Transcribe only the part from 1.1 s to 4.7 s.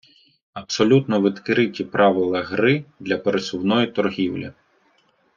відкриті правила гри для пересувної торгівлі.